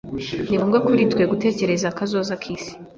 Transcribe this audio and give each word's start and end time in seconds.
Ni 0.47 0.55
ngombwa 0.57 0.77
kuri 0.85 1.03
twe 1.11 1.23
gutekereza 1.31 1.95
kazoza 1.97 2.33
k'isi. 2.41 2.71